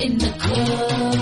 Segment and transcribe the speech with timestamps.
[0.00, 1.18] In the club.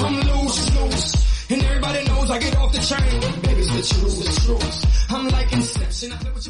[0.00, 3.49] I'm loose, loose, and everybody knows I get off the train.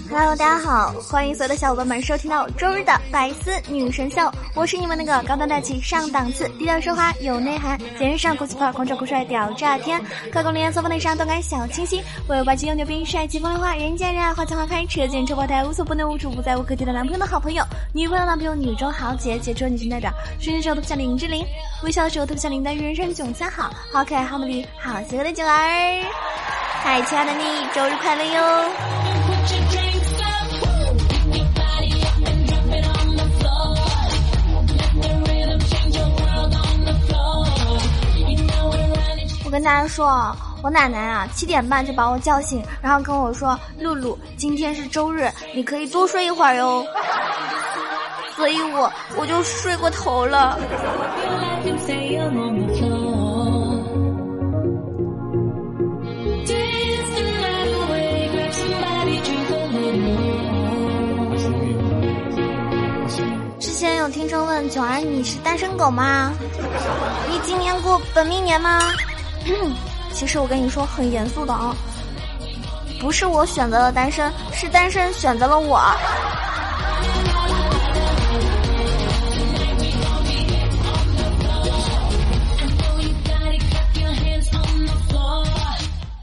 [0.09, 10.01] Hello，大家好，欢迎所有的小伙伴们收听到周日的百思女神秀，我是你们那个高端大气上档次、低调奢华有内涵、简约时尚国际范儿、狂拽酷帅屌炸天、
[10.33, 21.45] 高光连锁风内上动感小清新、我有霸气又牛逼、帅气风流花、人见人爱、花见花开、车见车爆胎、无所不能、无处不在、无可替代男朋友的好朋友、女朋友男朋友、女中豪杰、杰出女性代表、瞬间时候特别像林志玲，
[21.83, 26.60] 微笑的时候特别像林黛玉，人生囧三好，好可爱、好美丽、好邪恶的九儿。
[26.83, 28.41] 嗨亲爱的你周日快乐哟。
[39.45, 46.85] 我跟大家说啊我奶奶啊七点半就把我叫醒然后跟我说露露今天是周日你可以多睡一会儿哟。
[48.37, 50.59] 所以我我就睡过头了。
[64.11, 66.33] 听众问九儿你是单身狗吗？
[67.29, 68.81] 你今年过本命年吗？
[70.13, 71.75] 其实我跟你说很严肃的啊，
[73.01, 75.81] 不是我选择了单身，是单身选择了我。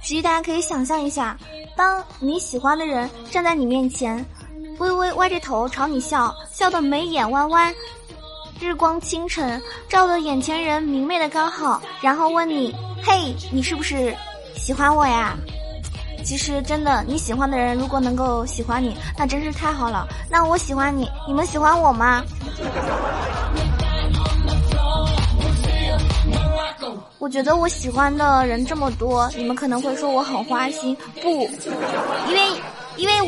[0.03, 1.37] 其实大家可以想象一下，
[1.75, 4.25] 当你喜欢的人站在你面前，
[4.79, 7.71] 微微歪着头朝你笑，笑得眉眼弯弯，
[8.59, 12.75] 日光清晨照得眼前人明媚的刚好，然后问你
[13.05, 14.11] ：“嘿，你是不是
[14.55, 15.37] 喜欢我呀？”
[16.25, 20.07] 其实真的，你喜欢的人如果能够喜欢你，那真是太好了。
[20.31, 22.23] 那我喜欢你，你们喜欢我吗？
[27.19, 31.47] 我觉得我喜欢的人这么多，你们可能会说我很花心，不，因为
[32.29, 32.61] 因为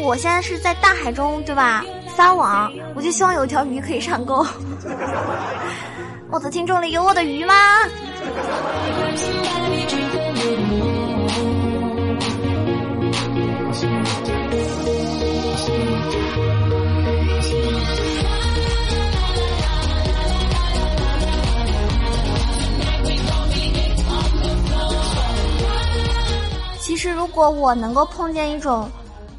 [0.01, 1.85] 我现在是在大海中，对吧？
[2.15, 4.45] 撒网，我就希望有一条鱼可以上钩。
[6.31, 7.53] 我的听众里有我的鱼吗？
[26.79, 28.89] 其实，如果我能够碰见一种，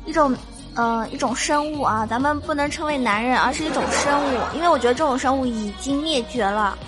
[0.07, 0.35] 一种，
[0.77, 6.79] 呃，一种生物啊，咱们不能称为男人，而是一种生物，因为我觉得这种生物已经灭绝了。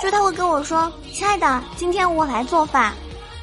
[0.00, 2.92] 就是他会跟我说：“亲爱的，今天我来做饭，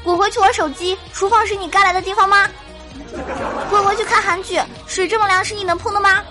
[0.04, 2.48] 滚回去玩手机，厨房是你该来的地方吗？
[3.70, 6.22] 滚回去看韩剧，水这么凉是你能碰的吗？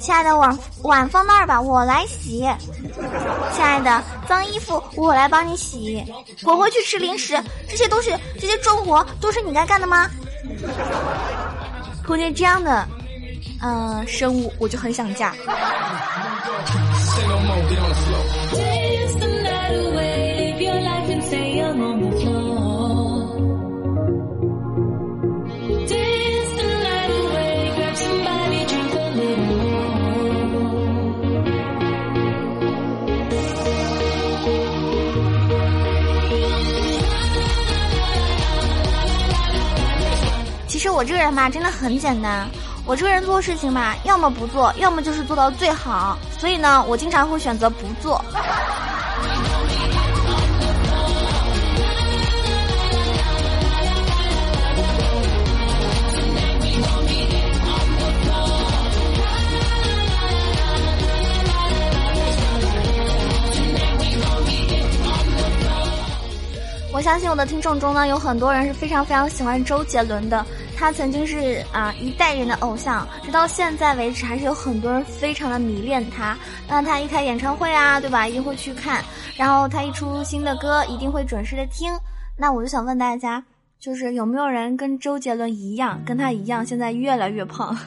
[0.00, 2.40] 亲爱的，碗碗放那儿吧，我来洗。
[3.54, 6.04] 亲爱的，脏衣服我来帮你洗。
[6.42, 8.10] 滚回去吃零食，这些都是
[8.40, 10.10] 这些重活都是你该干的吗？
[12.04, 12.86] 碰见这样的，
[13.60, 15.34] 呃，生物，我就很想嫁。
[40.82, 42.44] 实我这个人吧，真的很简单。
[42.84, 46.18] 我这个人做事情吧，要么不做，要么就是做到最好。
[46.36, 48.20] 所以呢，我经常会选择不做。
[66.94, 70.44] 我相信我的听众中呢，有很多人是非常非常喜欢周杰伦的。
[70.82, 76.36] 他曾经是啊一代人的偶像，直到现在为止，还是有很多人非常的迷恋他。
[76.68, 79.00] 那他一开演唱会啊，对吧，一定会去看。
[79.36, 81.92] 然后他一出新的歌，一定会准时的听。
[82.36, 83.40] 那我就想问大家，
[83.78, 87.78] 就是有没有人跟周杰伦一样，跟他一样，现在越来越胖？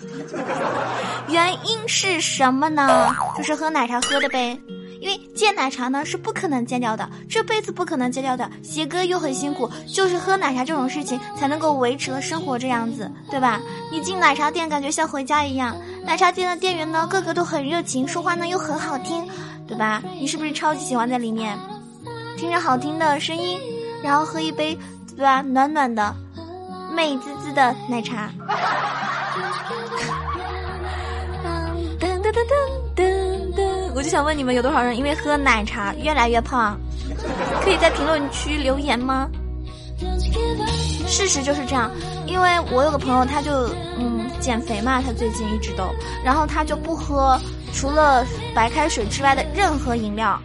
[1.27, 3.13] 原因是什么呢？
[3.35, 4.57] 就是喝奶茶喝的呗。
[5.05, 8.49] 因为戒奶茶呢是不可能戒掉的，这辈子不可能戒掉的。
[8.63, 13.61] 鞋哥又很辛苦，就是喝奶茶这种事情才能够维持了生活这样子，对吧？
[13.91, 19.23] 你进奶茶店感觉像回家一样，奶茶店的店员呢个个都很热情，说话呢又很好听，
[19.67, 20.01] 对吧？
[20.19, 21.55] 你是不是超级喜欢在里面，
[22.35, 23.59] 听着好听的声音，
[24.03, 24.75] 然后喝一杯，
[25.15, 25.43] 对吧？
[25.43, 26.15] 暖暖的、
[26.95, 28.31] 美滋滋的奶茶。
[31.99, 32.74] 噔噔噔噔，
[34.05, 36.79] 就想问你们，有多少人因为喝奶茶越来越胖？
[37.63, 39.27] 可以在评论区留言吗？
[41.07, 41.89] 事实就是这样，
[42.27, 43.67] 因为我有个朋友，他就
[43.97, 45.89] 嗯减肥嘛，他最近一直都，
[46.23, 47.35] 然后他就不喝
[47.73, 48.23] 除了
[48.53, 50.39] 白开水之外的任何饮料，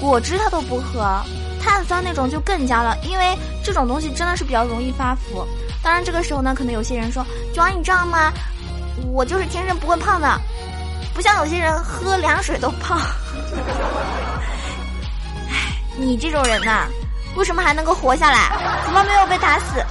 [0.00, 1.20] 果汁他都不喝，
[1.62, 5.46] 碳酸那种就更加了，因为这种东西真的是比较容易发福。
[5.82, 7.22] 当然这个时候呢，可能有些人说，
[7.52, 8.32] 主要你知道吗？
[9.12, 10.40] 我就是天生不会胖的，
[11.20, 12.98] 不像有些人喝凉水都胖。
[15.52, 16.86] 哎，你这种人呐、
[17.36, 18.48] 为什么还能够活下来？
[18.86, 19.84] 怎么没有被打死？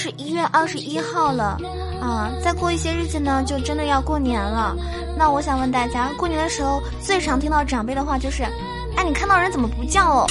[0.00, 1.58] 是一月二十一号了
[2.00, 4.74] 啊，再过一些日子呢，就真的要过年了。
[5.14, 8.42] 那我想问大家，过年的时候最常听到长辈的话就是
[8.96, 10.26] ：“哎，你看到人怎么不叫哦？”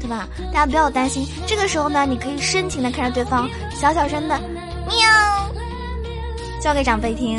[0.00, 0.26] 对吧？
[0.50, 4.40] 大家不要担心，这个时候呢，你可以深情的看着对方，小小声的
[4.88, 4.96] 喵，
[6.58, 7.38] 叫给长辈听。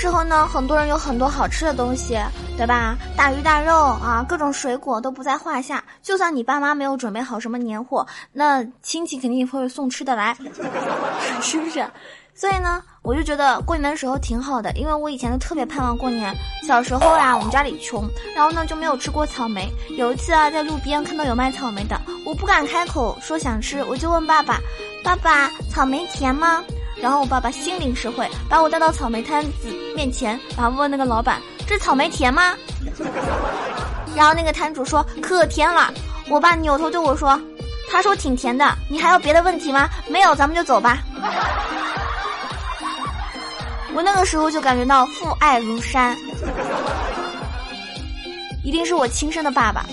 [0.00, 2.18] 时候呢，很多人有很多好吃的东西，
[2.56, 2.96] 对吧？
[3.14, 5.84] 大鱼大肉啊，各种水果都不在话下。
[6.02, 10.34] 就算你爸妈没有准备好什么年货，那亲戚肯定会送吃的来，
[11.42, 11.86] 是不是？
[12.34, 16.34] 所以呢，我就觉得过年的时候挺好的，因为我以前都特别盼望过年。
[16.66, 19.70] 小时候呀，我们家里穷，然后呢就没有吃过草莓。
[19.98, 24.58] 有一次啊，在路边看到有卖草莓的，我不敢开口说想吃，我就问爸爸
[25.04, 26.64] ：“爸爸，草莓甜吗？”
[27.02, 32.54] 然后我爸爸心领神会，把我带到草莓摊子面前，然后问那个老板：“这草莓甜吗？”
[34.16, 35.92] 然后那个摊主说：“可甜了。”
[36.28, 37.40] 我爸扭头对我说
[37.90, 39.88] ：“他说挺甜的，你还有别的问题吗？
[40.08, 40.98] 没有，咱们就走吧。”
[43.94, 46.16] 我那个时候就感觉到父爱如山，
[48.62, 49.84] 一定是我亲生的爸爸，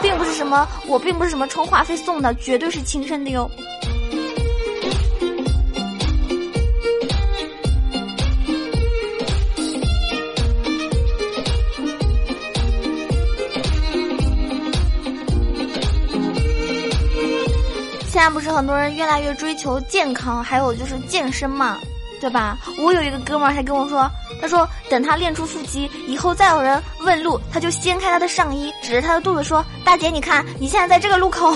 [0.00, 3.48] 并不是什么我并不是什么充话费送的，绝对是亲生的哟。
[18.22, 21.76] 在不是很多人越来越追求健康，还有就是健身嘛，
[22.20, 22.56] 对吧？
[22.78, 24.08] 我有一个哥们儿还跟我说，
[24.40, 31.52] 他说等他练出腹肌以后，再有人问路，他就掀开他的上衣，指着他的肚子说：“大姐，你看，你现在在这个路口。”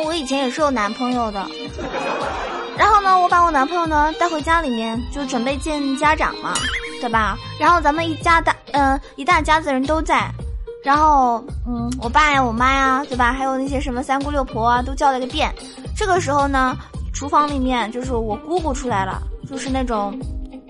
[0.00, 1.46] 我以前也是有男朋友的，
[2.76, 6.54] 然后呢，我把我男朋友呢带回家里面，就准备见家长嘛，
[7.00, 7.36] 对吧？
[7.58, 10.30] 然后咱们一家大，嗯、一大家子人都在，
[10.84, 13.32] 然后，嗯，我爸呀，我妈呀，对吧？
[13.32, 15.52] 还有那些什么三姑六婆啊，都叫了个遍。
[15.96, 16.76] 这个时候呢，
[17.12, 20.18] 厨房里面就是我姑姑出来了，就是那种，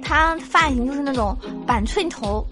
[0.02, 2.46] 她发型就是那种板寸头，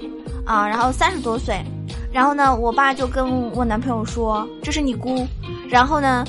[0.45, 1.65] 啊，然后三十多岁，
[2.13, 5.27] 然后呢，我爸就跟我男朋友说：“这是你姑。”
[5.71, 6.25] 然后呢，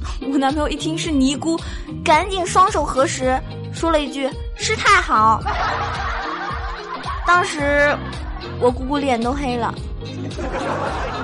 [0.32, 1.58] 我男朋友一听是尼姑，
[2.04, 3.40] 赶紧双手合十，
[3.72, 5.42] 说了一句“师太好”。
[7.26, 7.96] 当时
[8.60, 9.74] 我姑姑脸都黑了。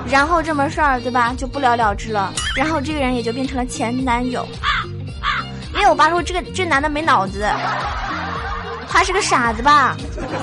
[0.07, 4.45] 然后这么事儿对吧就不了了之了，然后这个人也就变成了前男友。
[5.73, 7.49] 因为我爸说这个这男的没脑子，
[8.87, 9.95] 他是个傻子吧，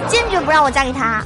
[0.08, 1.24] 坚决不让我嫁给他。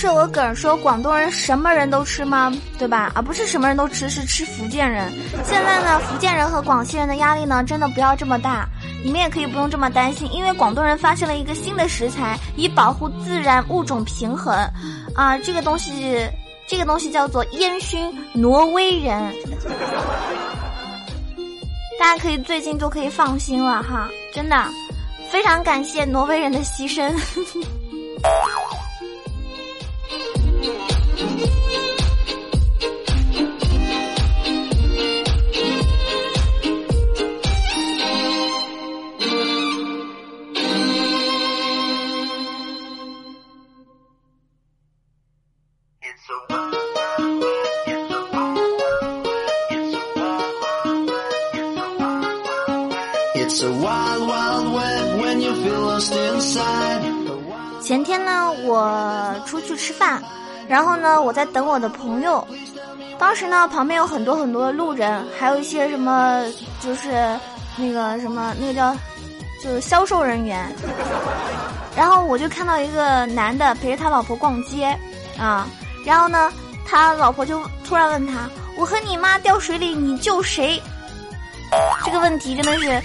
[0.00, 2.50] 是有个梗说广东人什么人都吃吗？
[2.78, 3.12] 对吧？
[3.14, 5.12] 啊，不是什么人都吃，是吃福建人。
[5.44, 8.66] 现在呢，福建人和广西人的压力呢，真的不要这么大。
[9.04, 14.54] 你们也可以不用这么担心，因为广东人发现了一个新的食材，以保护自然物种平衡。
[15.14, 16.26] 啊，这个东西，
[16.66, 19.34] 这个东西叫做烟熏挪威人。
[21.98, 24.64] 大家可以最近就可以放心了哈，真的，
[25.28, 27.14] 非常感谢挪威人的牺牲。
[60.70, 62.46] 然后呢，我在等我的朋友。
[63.18, 66.44] 当时呢，旁边有很多很多的路人，还有一些什么，
[66.80, 67.10] 就是
[67.76, 68.94] 那个什么，那个叫，
[69.60, 70.72] 就是销售人员。
[71.96, 74.96] 然后我就看到一个男的陪着他老婆逛街，
[75.36, 75.66] 啊，
[76.06, 76.52] 然后呢，
[76.86, 78.48] 他老婆就突然问他
[78.78, 80.80] ：“我和你妈掉水里，你救谁？”
[82.06, 83.02] 这个问题真的是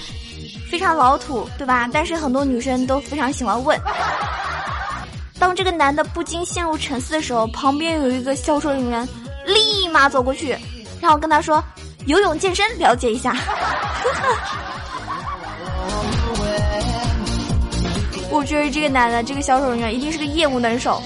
[0.69, 1.89] 非常老土，对吧？
[1.91, 3.75] 但是很多女生都非常喜欢问。
[5.37, 9.07] 当这个男的不禁陷入沉思的时候，旁边有一个销售人员
[9.45, 10.57] 立马走过去，
[11.01, 11.61] 然后跟他说
[12.07, 13.35] ：“游泳健身，了解一下。
[18.31, 21.01] ”我觉得这个男的，这个销售人员一定是个业务能手，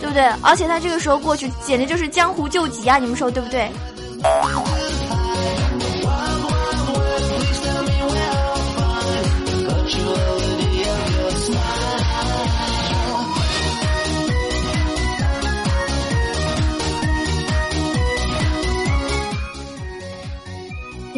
[0.00, 0.24] 对不对？
[0.42, 2.98] 而且他这个时候过去，简直就是江湖救急啊！
[2.98, 3.70] 你们说对不对？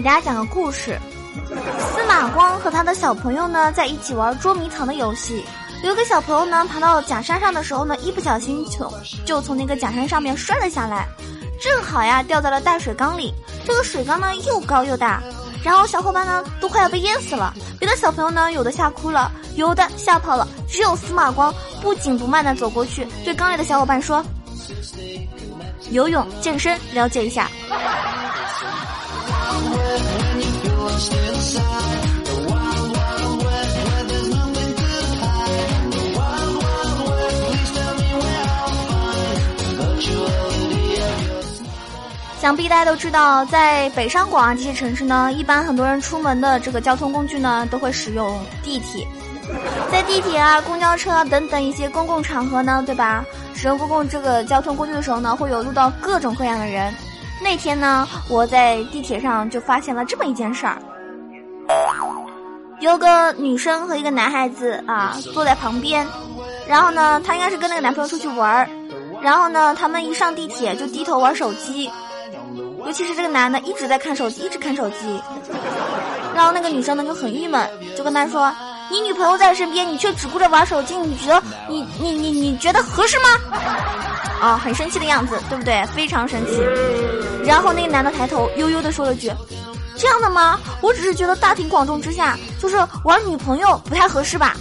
[0.00, 0.98] 给大家讲个故事。
[1.78, 5.44] 司马光和他的小朋友呢，在一起玩捉迷藏的游戏。
[5.82, 8.90] 有一个小朋友呢，爬到假山上的时候呢，一不小心从
[9.26, 11.06] 就从那个假山上面摔了下来，
[11.60, 13.34] 正好呀掉在了大水缸里。
[13.66, 15.22] 这个水缸呢又高又大，
[15.62, 17.52] 然后小伙伴呢都快要被淹死了。
[17.78, 21.52] 别的小朋友呢，有的吓哭了，有的吓跑了，只有司马光
[21.82, 24.24] 不紧不慢的走过去，对缸里的小伙伴说
[25.92, 27.50] ：“游泳健身，了解一下。”
[42.40, 49.06] 想必大家都知道，在北上广啊这些城市呢，一般很多人出门的这个交通工具呢，都会使用地铁。
[49.90, 53.24] 在地铁啊、公交车啊等等一些公共场合呢，对吧？
[53.54, 56.92] 使用公共这个交通工具的时候呢，会有遇到各种各样的人。
[57.42, 60.78] 那天呢，我在地铁上就发现了这么一件事儿：
[62.80, 66.06] 有个女生和一个男孩子啊坐在旁边，
[66.68, 68.68] 然后呢，她应该是跟那个男朋友出去玩儿，
[69.20, 71.90] 然后呢，他们一上地铁就低头玩手机。
[72.86, 75.22] 尤其是这个男的一直在看手机，一直看手机，
[76.34, 78.50] 然后那个女生呢就很郁闷，就跟他说
[78.90, 83.28] ：“你女朋友在身边，你却只顾着玩手机，你觉得你你你你觉得合适吗？”
[84.40, 85.84] 啊，很生气的样子，对不对？
[85.94, 86.62] 非常生气。
[87.50, 89.28] 然后那个男的抬头悠悠的说了句
[89.98, 90.60] ：“这样的吗？
[90.80, 94.56] 我只是觉得大庭广众之下，就是玩女朋友不太合适吧。”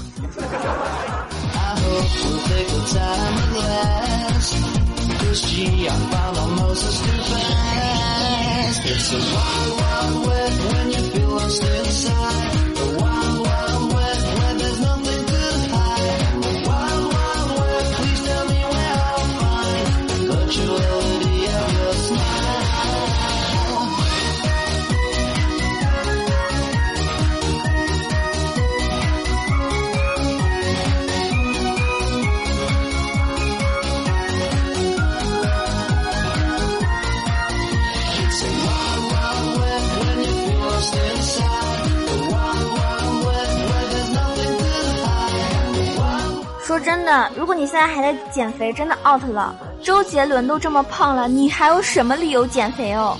[47.70, 49.56] 现在还在减肥，真的 out 了。
[49.84, 53.16] 周杰伦都这么胖了，你还有什么理由减肥哦？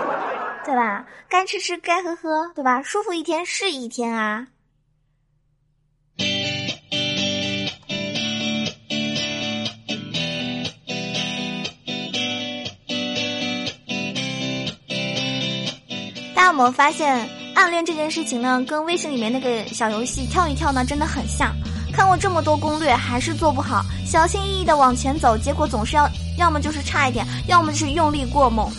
[0.62, 1.06] 对吧？
[1.26, 2.82] 该吃吃，该喝喝，对吧？
[2.82, 4.46] 舒服一天是一天啊。
[16.34, 21.54] 大家有没有发现，暗恋这件事情呢，跟微信里面那个小游戏跳一跳呢，真的很像。
[21.98, 28.70] 看过这么多攻略，还是做不好，小心翼翼的往前走，结果总是要要么就是差一点，要么就是用力过猛。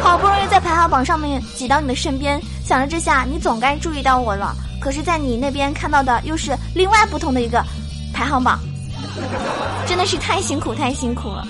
[0.00, 4.56] 好不容易在排行榜上面挤到你的身边，想着之下，你总该注意到我了。
[4.80, 7.62] 可是，在你那边看到的又是另外不同的一个
[8.14, 8.58] 排行榜，
[9.86, 11.46] 真的是太辛苦，太辛苦了。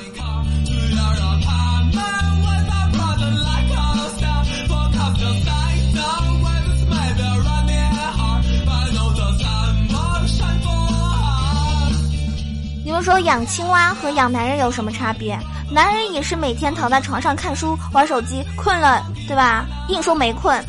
[13.02, 15.38] 说养青蛙和养男人有什么差别？
[15.71, 19.64] 男人也是每天躺在床上看书、玩手机，困了，对吧？
[19.88, 20.62] 硬说没困，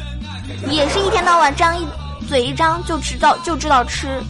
[0.70, 1.86] 也是一天到晚张一
[2.28, 4.22] 嘴一张就知道就知道吃，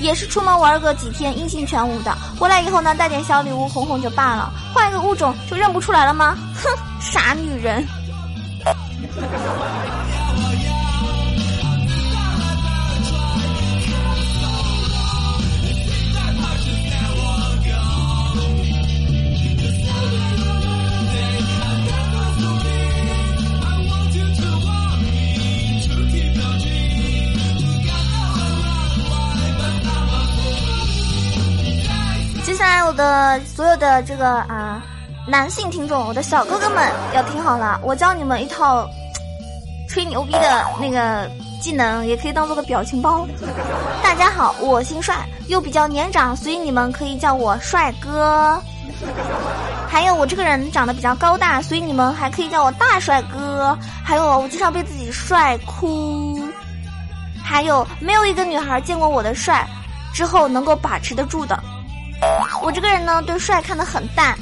[0.00, 6.36] 也是出门玩个几天音信全无的，回来以后呢带点小礼物哄哄就罢了，换一个物种就认不出来了吗？
[6.54, 6.68] 哼，
[7.00, 7.86] 傻女人。
[33.44, 34.82] 所有的这个啊，
[35.26, 38.88] 男性听众，我的小哥哥们要听好了，我教你们一套
[39.88, 41.30] 吹牛逼的那个
[41.60, 43.26] 技能，也可以当做个表情包。
[44.02, 48.60] 大家好，我姓帅，又比较年长，所以你们可以叫我帅哥。
[49.88, 53.76] 还有我这个人长得比较高大，所以你们还可以叫我大帅哥。
[54.04, 56.38] 还有我经常被自己帅哭。
[57.42, 59.66] 还有没有一个女孩见过我的帅
[60.12, 61.58] 之后能够把持得住的？
[62.62, 64.38] 我这个人呢，对帅看得很淡。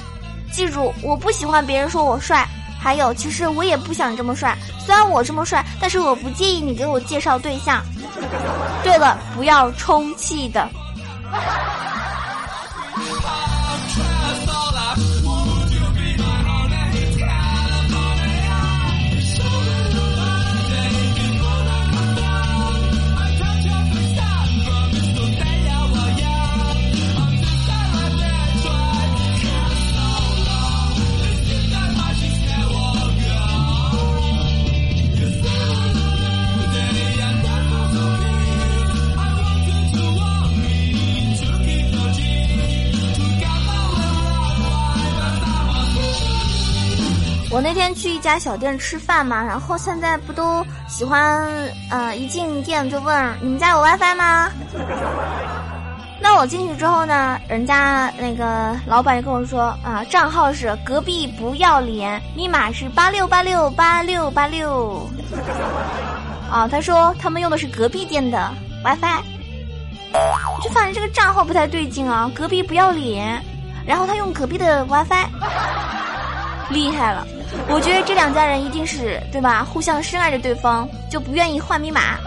[0.53, 2.47] 记住，我不喜欢别人说我帅。
[2.79, 4.57] 还有，其实我也不想这么帅。
[4.79, 7.83] 虽然我这么帅，但是我不介意你给我介绍对象。
[8.85, 10.69] 对了，不要充气的。
[47.67, 51.45] 那天去一家小店吃饭嘛，然后现在不都喜欢，
[51.91, 54.49] 呃，一进店就问你们家有 WiFi 吗？
[56.21, 65.11] 那我进去之后呢，人家那个老板就跟我说啊，账号是隔壁不要脸，密码是八六八六八六八六。
[66.49, 68.49] 啊，他说他们用的是隔壁店的
[68.85, 69.23] WiFi，
[70.63, 73.43] 就发现这个账号不太对劲啊，隔壁不要脸，
[73.85, 75.27] 然后他用隔壁的 WiFi，
[76.71, 77.27] 厉害了。
[77.69, 79.65] 我觉得这两家人一定是对吧？
[79.65, 82.19] 互相深爱着对方，就不愿意换密码。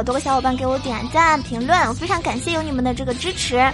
[0.00, 3.70] 好多个小伙伴给我点赞、评论，我非常感谢有你们的这个支持。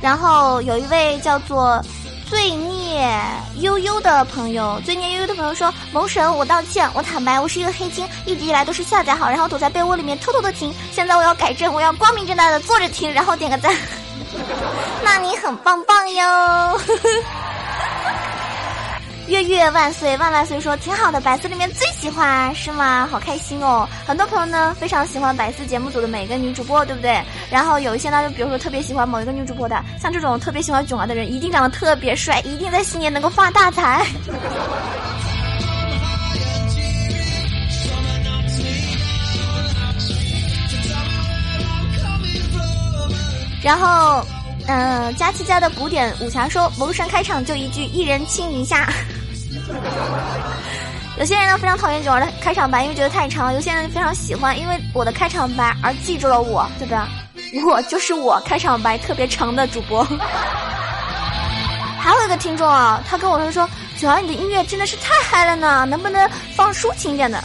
[0.00, 1.84] 然后有一位叫做
[2.30, 3.12] 罪孽
[3.58, 10.72] 悠悠的朋友，罪孽悠悠的朋友说：“萌神，我道歉，我坦白，我是一个黑金，一直以来都是下载好，然后躲在被窝里面偷偷的听。
[10.92, 13.74] 现在我要改正，我要光明正大的坐着听，然后点个赞。
[15.02, 16.22] 那你很棒棒哟！
[16.24, 17.08] 呵 呵
[19.26, 23.08] 月月万岁万万岁说挺好的，百思里面最喜欢是吗？
[23.10, 23.88] 好开心哦！
[24.06, 27.22] 很多朋友呢非常喜欢百思节目组的每个女主播，对不对？
[27.50, 34.04] 然后有一些呢，就比如说特别喜欢某一个女主播的，像这种特别喜欢囧儿的人，一定长得特别帅，一定在新年能够发大财。
[43.62, 44.22] 然后，
[44.66, 48.88] 嗯、佳期家的古典武侠说，谋神开场就一句一人亲一下。
[51.18, 57.08] 有些人呢非常讨厌九儿的开场白，因为觉得太长；有些人非常喜欢，因为我的开场白而记住了我，对吧？
[57.66, 60.02] 我就是我开场白特别长的主播。
[62.00, 67.42] 还有一个听众啊，他跟我说说，九儿你的音乐真的是太嗨了呢，能不能放抒情一点的？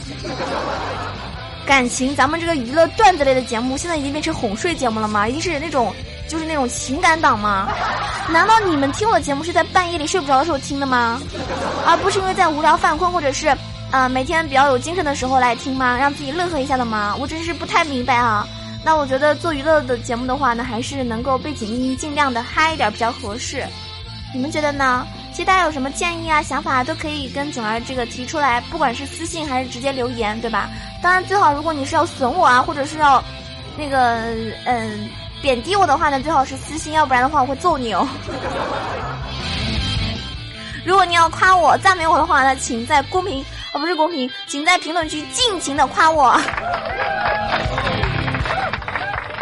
[1.65, 5.27] 感情，咱们这个娱乐段子类的节目现在已经变成哄睡节目了吗？
[5.27, 5.93] 已经是那种
[6.29, 7.67] 就是那种情感党吗？
[8.29, 11.19] 难道你们听我的节目是在半夜里睡不着的时候听的吗？
[11.85, 13.53] 而不是因为在无聊犯困或者是
[13.91, 15.97] 呃每天比较有精神的时候来听吗？
[15.97, 17.15] 让自己乐呵一下的吗？
[17.19, 18.47] 我真是不太明白啊。
[18.85, 23.65] 那我觉得做娱乐的节目的话呢，还是能够背景音尽量的嗨一点比较合适。
[24.33, 25.05] 你们觉得呢？
[25.31, 30.69] 其实大家有什么建议啊、想法，都可以跟囧儿这个提出来，不管是私信还是直接留言，对吧？
[31.01, 33.23] 当然最好，如果你是要损我啊，或者是要
[33.77, 34.21] 那个
[34.65, 35.09] 嗯
[35.41, 38.07] 贬低我的话呢，最好是私信，要不然的话我会揍你哦。
[40.85, 46.31] 如果你要夸我、赞美我的话呢，请在公屏啊不是公屏，请在评论区尽情的夸我。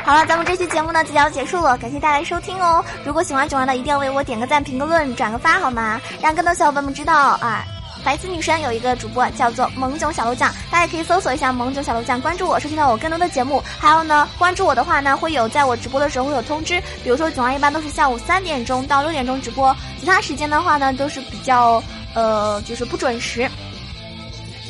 [0.04, 2.84] 好了，咱们这期节目呢即将要结束了，感谢大家收听哦。
[3.04, 6.00] 如果喜欢囧儿的，一定要为我点个赞、评个论、转个发，好吗？
[6.22, 7.66] 让更多小伙伴们知道啊。
[8.08, 13.62] 白丝女神有一个主播叫做萌囧小鹿酱，大家可以搜索一下萌囧小鹿酱，关注我，收听到我更多的节目。
[13.78, 16.82] 还有呢，关注我的话呢，会有在我直播的时候会有通知。
[17.04, 23.52] 比如说囧儿一般都是下午三点钟到六点钟直播，其他时间的话呢都是比较呃就是不准时。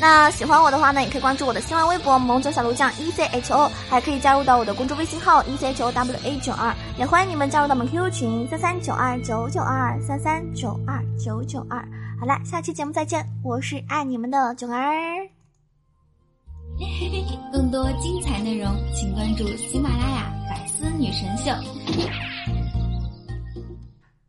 [0.00, 11.84] 那喜欢我的话呢，也可以关注我的新浪微博“萌囧小楼酱 E C H O”，还可以加入到我的公众微信号 “E C H O W A 九二”，也欢迎你们加入到我们 QQ 群三三九二九九二三三九二九九二。
[12.20, 14.86] 好啦，下期节目再见，我是爱你们的囧儿。
[17.52, 21.50] 更多精彩内容，请关注喜马拉雅《百思女神秀》。